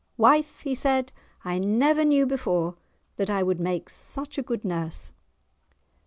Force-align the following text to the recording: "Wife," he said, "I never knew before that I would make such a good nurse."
"Wife," 0.17 0.61
he 0.61 0.73
said, 0.73 1.11
"I 1.45 1.59
never 1.59 2.03
knew 2.03 2.25
before 2.25 2.73
that 3.17 3.29
I 3.29 3.43
would 3.43 3.59
make 3.59 3.87
such 3.87 4.39
a 4.39 4.41
good 4.41 4.65
nurse." 4.65 5.13